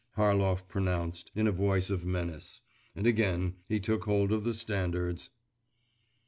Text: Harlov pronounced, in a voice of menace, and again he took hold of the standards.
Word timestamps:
Harlov 0.17 0.67
pronounced, 0.67 1.31
in 1.35 1.45
a 1.45 1.51
voice 1.51 1.91
of 1.91 2.07
menace, 2.07 2.61
and 2.95 3.05
again 3.05 3.57
he 3.69 3.79
took 3.79 4.05
hold 4.05 4.31
of 4.31 4.43
the 4.43 4.53
standards. 4.55 5.29